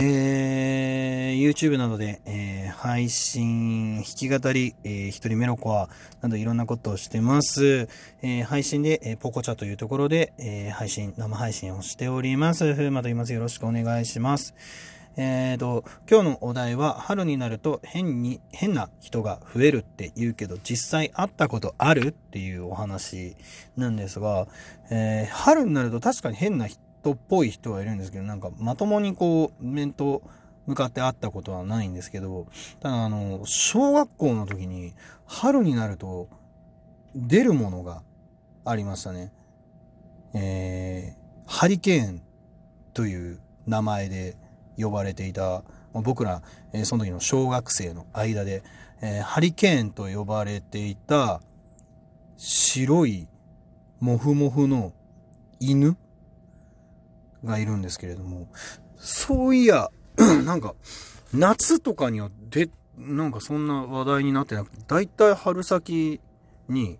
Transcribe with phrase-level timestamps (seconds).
[0.00, 5.88] えー、YouTube などで、えー、配信、弾き語り、えー、一人メロコア
[6.22, 7.88] などいろんなことをしてます。
[8.22, 12.74] えー、配信で、えー、ポコチャというところで、えー、配信、生配信をしております。
[12.74, 13.32] ふうまと言います。
[13.32, 14.54] よろしくお願いします。
[15.16, 23.34] えーと、今日のお題は、春になると変に、変な人が増えるって言うけど、実際会ったことあるっていうお話
[23.76, 24.46] なんですが、
[24.92, 26.80] えー、春になると確かに変な人
[27.12, 30.22] っぽい人はいるんですけど、なんかまともにこう、面と
[30.66, 32.46] 向かって会ったことはないんですけど、
[32.80, 34.94] ただあの、小学校の時に
[35.26, 36.28] 春になると
[37.14, 38.02] 出るものが
[38.64, 39.32] ありましたね。
[40.34, 42.22] えー、ハリケーン
[42.92, 44.36] という名前で
[44.76, 48.62] 呼ばれていた、僕ら、えー、その時の小学生の間で、
[49.00, 51.40] えー、ハリケーンと呼ばれていた
[52.36, 53.28] 白い
[54.00, 54.92] モフモフの
[55.60, 55.96] 犬
[57.44, 58.48] がいるんですけれども、
[58.96, 59.88] そういや、
[60.44, 60.74] なんか、
[61.32, 66.20] 夏とかにはで、なんかそんな話題になってなくて、だいたい春先
[66.68, 66.98] に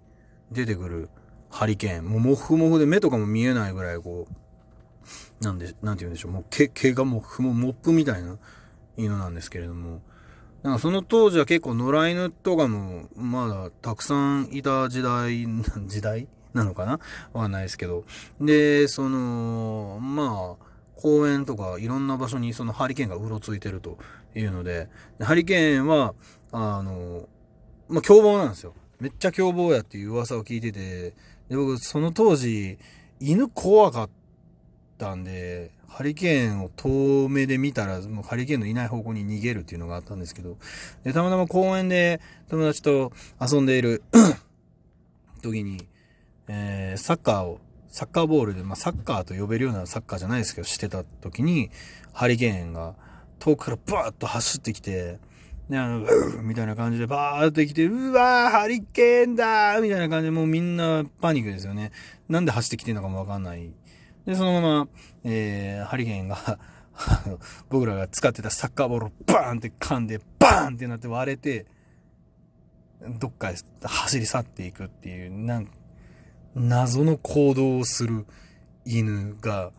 [0.53, 1.11] 出てくる
[1.51, 8.37] ハリケーン、もうモフモフで目とかも見えないぐらいこう、なんで、なんて言うんでしょう、もう毛、毛がもう、モップみたいな
[8.97, 10.03] 犬なんですけれども、
[10.63, 15.47] なんかその当時は結構野良犬とかもまだたくさんいた時代、
[15.87, 16.29] 時代
[16.59, 17.01] なのかな？
[17.33, 18.05] わかんないですけど。
[18.41, 20.65] で、その、まあ、
[21.01, 23.99] 公園とかいろんな場所にそのハリケーンがうろついてると
[24.35, 26.15] いうので、でハリケーンは、
[26.53, 27.29] あの、
[27.89, 28.75] まあ、凶暴なんですよ。
[29.01, 31.15] めっちゃ凶暴やっていう噂を聞いてて、
[31.49, 32.79] で、僕、その当時、
[33.21, 34.11] 犬怖かっ
[34.99, 40.59] たんで、ハリケーンを遠目で見たら、もうハリケーンのいない方向に逃げるっていうのがあったんですけど、
[41.05, 44.03] で、たまたま公園で友達と遊んでいる
[45.43, 45.89] 時に、
[46.49, 51.71] えー、サッカーを、サッカーボールで、まあ、サッカーと呼べるようなサッカーじゃないですけど、してた時に、
[52.13, 52.95] ハリケーンが
[53.39, 55.19] 遠くからバーッと走ってきて、
[55.69, 61.93] で、あの、うみたいな感じでバーッと来て、うわー、ハリケーンだーみたいな感じで、もうみんなパニックですよね。
[62.29, 63.71] なんで走ってきてんのかもわかんない。
[64.25, 64.89] で、そのまま、
[65.25, 66.59] えー、ハリケーンが
[67.69, 71.67] 僕らが使ってたサッカーボールをバーンって噛んで、バーンってなって割れて、
[73.21, 75.69] どっかへ走り去っていくっていう、なん
[76.59, 78.27] 謎の行動をする
[78.85, 79.73] 犬が、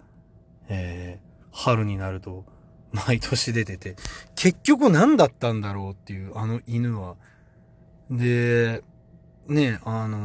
[0.68, 2.46] えー、春になると
[2.92, 3.96] 毎年出てて、
[4.36, 7.16] 結局何だったんだろうっていう、あの犬は。
[8.10, 8.84] で、
[9.48, 10.18] ね、あの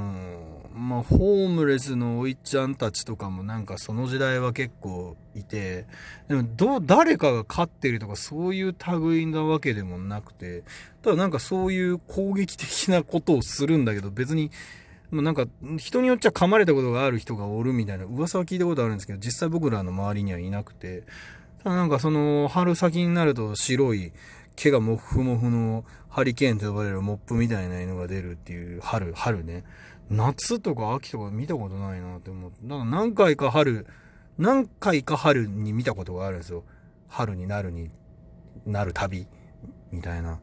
[0.75, 5.87] ー、まあ、ホームレスのおいちゃんたちとかもなんかその時代は結構いて、
[6.29, 10.65] でもど、誰かが飼ってるとかそういう類なわけでもなくて、
[11.03, 14.51] ただなんかそういう攻撃的なことをするんだけど、別に
[15.15, 15.47] もうなんか、
[15.79, 21.05] 人によっちゃ噛まれたことがある人がおるみたいな噂は聞いたことあるんですけど、実際僕らの周りにはいなくて、
[21.63, 24.13] ただなんかその、春先になると白い、
[24.57, 29.65] 毛がモフモフのハリケーンと呼ばれるモップみたいな犬が出るっていう春、春ね。
[30.11, 32.59] 夏とか秋とか見たことないなって思って。
[32.65, 33.87] だから何回か春、
[34.37, 36.65] 何回か春に見たことがあるんですよ。
[37.09, 37.91] 春になるに
[38.67, 39.29] なる旅
[39.93, 40.41] みたいな。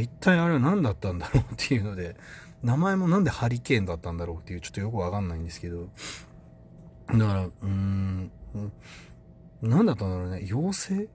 [0.00, 2.16] 一体あれは何だったんだろうっていうので、
[2.62, 5.88] 名前もなんでハリケーンだったんだろうっていう、ちょっとよくわかんないんですけど。
[7.08, 8.30] だから、うーん、
[9.62, 10.38] 何だったんだろうね。
[10.50, 11.08] 妖精？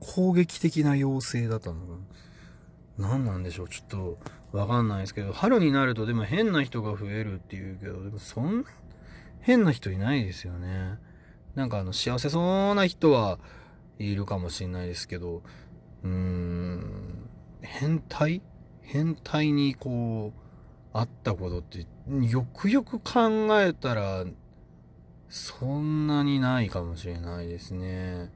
[0.00, 1.86] 攻撃的な妖精だったのか
[2.98, 3.68] な何なんでしょう？
[3.68, 4.18] ちょっと
[4.52, 8.68] わかんないですけど、春になるとでも変な人が増えるっていうけど、でもそんな
[9.40, 10.98] 変な人いないですよね。
[11.54, 12.40] なんかあの幸せそ
[12.72, 13.38] うな人は
[13.98, 15.42] いるかもしれないですけど、
[16.02, 17.28] うーん、
[17.60, 18.42] 変態？
[18.80, 20.38] 変態にこう、
[20.94, 21.86] あったことって、
[22.28, 24.24] よくよく考えたら、
[25.30, 28.30] そんなにないかもしれないですね。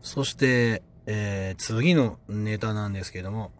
[0.00, 3.52] そして、えー、次のネタなんですけども、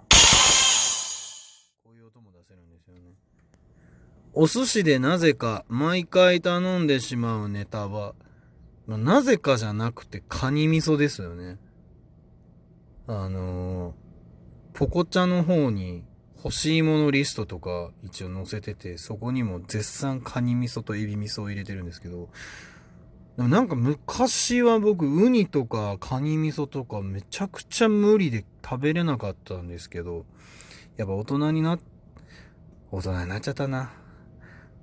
[1.84, 3.12] こういう音も出せるんですよね。
[4.32, 8.14] お寿司でなぜか毎回頼んでしまうネタは、
[8.86, 11.58] なぜかじゃなくてカニ味噌ですよね。
[13.06, 14.05] あのー
[14.76, 16.04] ポコチャの方に
[16.36, 22.28] 欲しいものリストとか一応載せてて、そこにも絶賛カニ味噌とエビ味噌を入れてるんですけど、
[23.38, 30.26] なんか昔は僕、ウニとかカニ味噌とかめちゃくちゃ無理で食べれなかったんですけど、
[30.98, 31.78] やっぱ大人にな、
[32.90, 33.92] 大人になっちゃったな。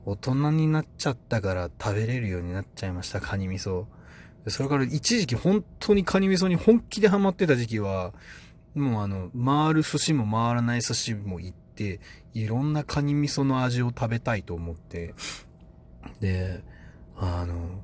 [0.06, 3.86] 大人になっちゃったから食べれるようになっちゃいました、カニ味噌。
[4.48, 8.12] それから一時期本当にカニ味噌に本気でハマってた時期は、
[8.76, 12.00] もうあの、回る寿司も回らない寿司も行って、
[12.34, 15.14] いろんなカニ味噌の味を食べたいと思って、
[16.20, 16.64] で、
[17.18, 17.82] あの、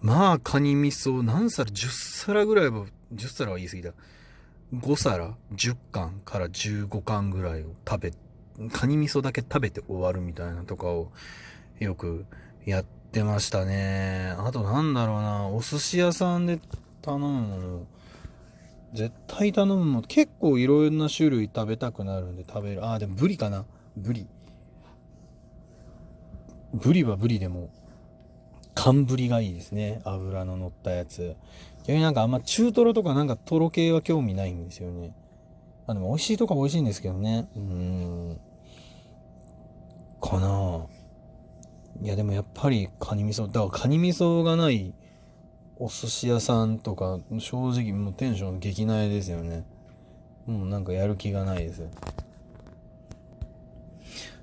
[0.00, 3.92] まあ、カニ味噌何皿 ?10 皿ぐらいは、10皿は言い過ぎだ。
[4.74, 8.12] 5皿 ?10 貫から15貫ぐらいを食べ、
[8.72, 11.10] カニ味噌だけ食べて終わるみたいなとかを
[11.78, 12.26] よく
[12.64, 14.34] やってましたね。
[14.38, 16.60] あとなんだろうな、お寿司屋さんで
[17.02, 17.86] 頼むもの、
[18.92, 22.84] 絶対頼むもの、結構いろんな種類食べたくなるんで食べる。
[22.84, 23.64] ああ、でもブリかな。
[23.96, 24.26] ブリ。
[26.72, 27.70] ブリはブリでも
[28.74, 30.00] 寒ぶりがいいですね。
[30.04, 31.36] 油の乗ったやつ。
[31.84, 35.14] 逆になんかあんま中トロとかなんかトロ系は興味ないんですよね。
[35.86, 37.48] あ、でも美味しいとか美味しいんですけどね。
[37.56, 38.40] うーん。
[40.20, 40.86] かな
[42.02, 44.94] いやでもやっぱりカニ味噌、だからカニ味噌がない
[45.80, 49.64] お寿司屋さんとか、正直もうテンション激なえですよね。
[50.44, 51.86] もうなんかやる気がないです。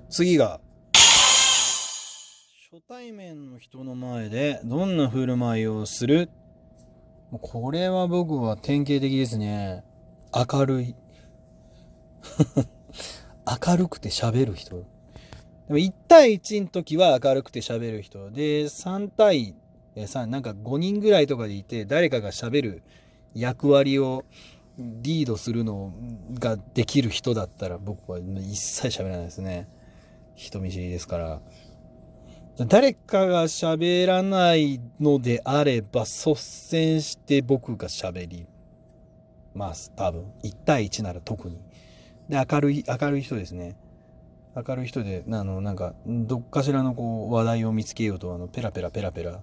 [0.08, 0.60] 次が、
[2.70, 6.30] 初対面の人の前でどんな振る舞いをする？
[7.30, 9.84] これは僕は典型的ですね。
[10.34, 10.94] 明るい。
[13.66, 14.76] 明るくて喋る人。
[14.76, 14.84] で
[15.68, 18.30] も1対1の時は明るくて喋る人。
[18.30, 19.54] で、3対、
[19.96, 22.82] え3、なんか5人ぐらいとかでいて、誰かが喋る
[23.34, 24.24] 役割を
[24.78, 25.92] リードするの
[26.38, 29.68] ができる人だったら僕は一切喋らないですね。
[30.34, 31.40] 人見知りですから。
[32.64, 38.46] 誰かが喋らないのであれば率先して僕が喋り
[39.54, 41.60] ます多分1対1なら特に
[42.30, 43.76] で明るい明るい人ですね
[44.56, 49.42] 明るい人であのなんかどっかしらのこう話題を見つけようとあのペラペラペラペラ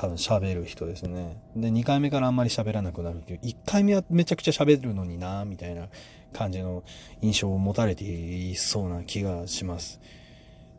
[0.00, 1.42] 多分喋る人ですね。
[1.56, 5.88] で2回目からあんまり喋らなくなるっていう1回目はめちゃくちゃ喋るのになみたいな
[6.32, 6.84] 感じの
[7.20, 10.00] 印象を持たれていそうな気がします。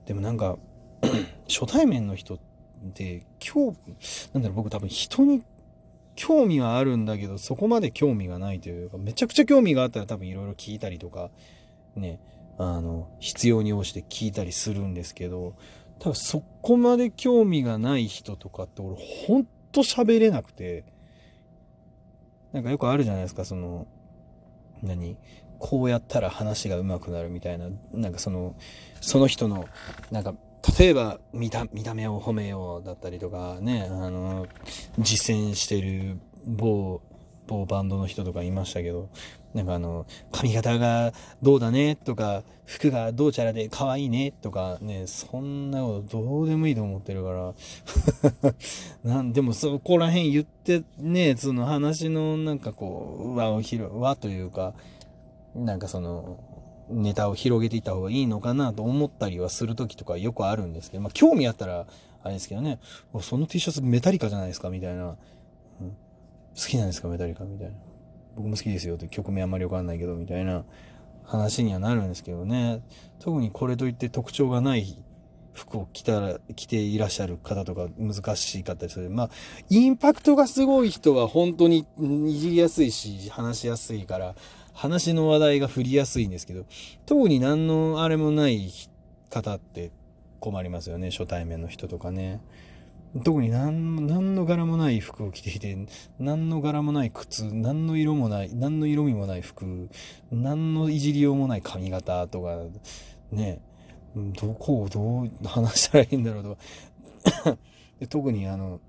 [0.06, 0.57] でもなんか
[1.50, 2.39] 初対面の人っ
[2.94, 3.77] て今日
[4.33, 5.44] なんだろう僕多分人に
[6.16, 11.30] 興味はあるんだけどそこまで興味がないというかめちゃくちゃ興味があったら多分いろいろ聞いたりとか
[11.98, 12.21] ね
[12.57, 15.56] あの必要に応じて聞いたりするんですけど
[15.99, 18.95] 多分そこまで興味がない人とかって俺
[19.27, 20.85] ほんと喋れなくて
[22.51, 23.85] なんかよくあるじゃないですかその
[24.81, 25.17] 何？
[25.59, 27.67] こうやったら話が上手くなるみたいな。
[27.91, 28.55] なんかその
[29.01, 29.65] その人の
[30.09, 30.33] なんか
[30.79, 34.47] 例えば見た見た目を褒めようだったりとかねあの
[34.97, 37.01] 実践してる某
[37.49, 39.09] 某バンドの人とかいましたけど
[39.55, 41.11] なんかあの髪型が
[41.41, 48.53] どうだねとか服がどうちゃらで可愛いねとかねそんなことどうでもいいと思ってるから。
[49.03, 54.75] なんでもそこら辺言ってねその話のなんかこう輪を広輪というか
[55.55, 56.37] なんかその
[56.89, 61.85] ネタを広げていった方がいいのかなと思ったりはする時とかよくあるんですけど、まあ興味あったら、
[62.23, 62.79] あれですけどね、
[63.21, 65.15] その T シャツメタリカじゃないですかみたいな、
[66.59, 67.73] 好きなんですかメタリカみたいな。
[68.35, 70.65] 僕も好きですよって曲名あんまりわかんないけど、みたいな
[71.23, 72.81] 話にはなるんですけどね。
[73.19, 75.03] 特にこれといって特徴がない
[75.53, 79.09] 服を着たら、着ていらっしゃる方とか難しかったりする。
[79.09, 79.29] まあ、
[79.69, 81.85] インパクトがすごい人は本当に
[82.27, 84.35] いじりやすいし、話しやすいから、
[84.73, 86.65] 話の話題が振りやすいんですけど、
[87.06, 88.71] 特に何のあれもない
[89.29, 89.91] 方って
[90.39, 92.41] 困りますよね、初対面の人とかね。
[93.23, 95.75] 特に何何の柄もない服を着ていて、
[96.19, 99.89] 何の柄もない靴、何の色もない、何の色味もない服、
[100.31, 102.59] 何のいじりようもない髪型とか、
[103.31, 103.61] ね、
[104.16, 107.57] どこをどう話したらいいんだろうとか。
[108.09, 108.80] 特にあの、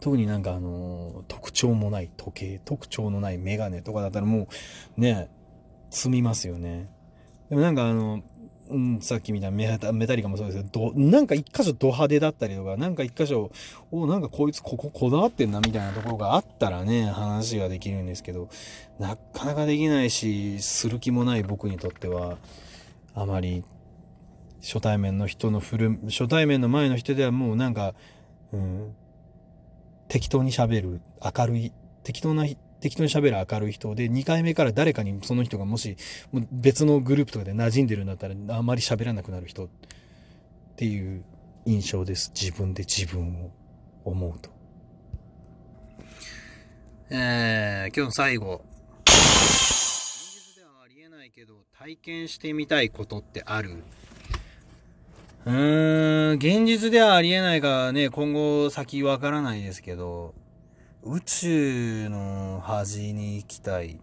[0.00, 4.48] 特になんかあの、特徴もない時計、特徴のないメガネとかだったらも
[4.96, 5.30] う、ね、
[5.90, 6.90] 積みますよね。
[7.48, 8.22] でもなんかあの、
[8.72, 13.50] うん、さっきみたいなメタメタリカもそうですけど、なんか一箇所ド派手だったりとか、なんか一箇所、
[13.90, 18.48] おなんかこいつこここだわってんなみたいなところがあったらね、話ができるんですけど、
[18.98, 22.38] なかなかできないし、する気もない僕にとっては、
[23.14, 23.64] あまり、
[24.62, 27.94] 初対面の人の振る、初対面の前の人ではもうなんか、
[28.52, 28.94] うん、
[30.08, 31.72] 適当に喋る明るい
[32.04, 32.46] 適当な
[32.82, 35.96] 適当に喋る明るい人で2回目から誰かにその人がもし
[36.50, 39.68] 別のグループとかで馴染んでるんだったらあまり喋らなくなる人っ
[40.76, 41.24] ていう
[41.64, 42.32] 印象です。
[42.34, 43.50] 自分で自分を
[44.04, 44.50] 思うと。
[47.08, 48.64] えー、今日の最後。
[49.06, 49.14] 現
[50.34, 53.84] 実ではありえないけど体験してみたいことってある？
[55.44, 60.34] うーん、現実ではありえないからね、今後先わからないですけど、
[61.04, 63.98] 宇宙の端に行きたい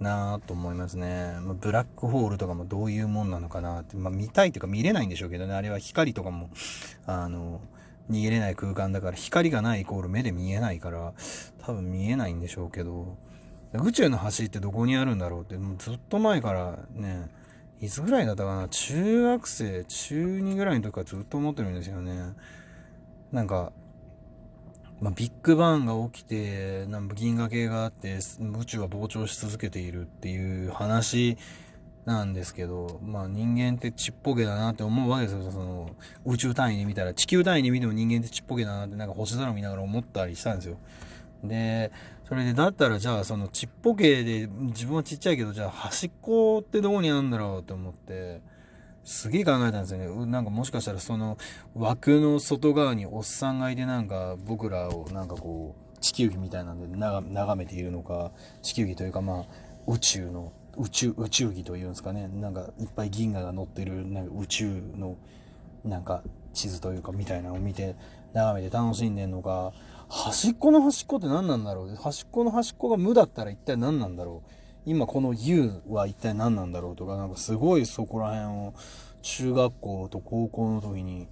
[0.00, 1.36] なぁと思いますね。
[1.42, 6.48] まブラックホールとかもどういうもんなのかなって、まあ見たいというか見れないんでしょうけどね、あれは光とかも、
[7.04, 7.60] あの、
[8.10, 11.12] 逃げれない空間だから、光がないイコール目で見えないから、
[11.58, 13.18] 多分見えないんでしょうけど、
[13.74, 17.28] 宇宙の橋ってどこにあるんだろうって、もうずっと前からね、
[17.82, 18.68] いつぐらいだったかな。
[18.68, 22.32] 中学生、中2ぐらいの時からずっと思ってるんですよね。
[23.32, 23.72] なんか、
[25.00, 31.38] まあ、ビッグバンが起きて、なん銀河系があって、宇宙は膨張し続けているっていう話
[32.04, 35.52] なんですけど、まあ人間ってちっぽけだなって思うわけですよ。
[35.52, 35.90] その
[36.24, 40.78] 宇宙単位で見たら、地球単位で見ても人間ってちっぽけだなってなんか星空見ながら思ったりしたんですよ。
[41.44, 41.92] で、
[42.28, 48.40] それでだったらじゃあそのちっぽけで自分はちっちゃいけど、じゃあ端っこってどこにあるんだろうって思って、
[49.08, 50.26] すげえ考えたんですよね。
[50.26, 51.38] なんかもしかしたらその
[51.74, 59.44] 枠の外側におっさんがいてなんか僕らをなんかこう地球儀みたいなんで眺めているのか、地球儀というかまあ
[59.86, 62.28] 宇宙の宇宙、宇宙儀というんですかね。
[62.28, 65.16] なんかいっぱい銀河が乗ってるなんか宇宙の
[65.84, 66.22] なんか
[66.52, 67.96] 地図というかみたいなのを見て
[68.34, 69.72] 眺めて楽しんでんのか、
[70.10, 71.96] 端っこの端っこって何なんだろう？
[71.96, 74.50] 端っこの端っこが無だったら一体何なんだろう？
[74.88, 78.74] 今この U は一体何なんだろうとか、なんかすごいそこら辺を
[79.20, 81.28] 中学校と高校の時に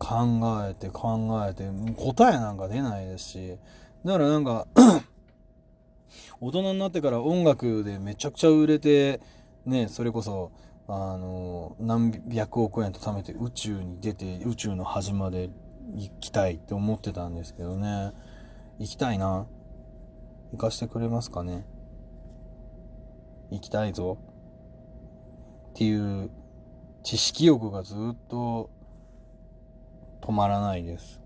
[0.00, 3.58] 考えて考えて、答えなんか出ないですし、
[4.04, 4.66] だからなんか
[6.42, 9.20] 大人になってから音楽でめちゃくちゃ売れて、
[9.64, 10.50] ね、それこそ、
[10.88, 15.50] あの、何百億円と貯めて宇宙に出て、宇宙の端まで
[15.94, 18.10] 行きたいって思ってたんですけどね。
[18.80, 19.46] 行きたいな。
[20.50, 21.64] 行かしてくれますかね。
[23.52, 24.18] 行きたいぞ
[25.70, 26.30] っていう
[27.02, 28.70] 知識欲がずっと
[30.20, 31.21] 止まらないです。